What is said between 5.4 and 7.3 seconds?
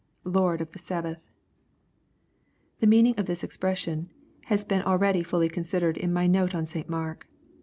considered in my note on St Mark.